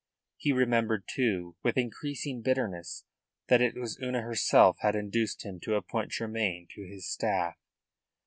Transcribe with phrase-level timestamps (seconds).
[0.35, 3.03] He remembered, too, with increasing bitterness
[3.49, 7.55] that it was Una herself had induced him to appoint Tremayne to his staff.